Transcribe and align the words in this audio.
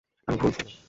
আমি 0.27 0.37
ভুল 0.37 0.51
ছিলাম। 0.51 0.75